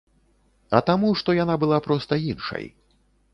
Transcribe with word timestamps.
А 0.77 0.79
таму, 0.87 1.11
што 1.21 1.35
яна 1.43 1.59
была 1.65 1.79
проста 1.89 2.13
іншай. 2.31 2.65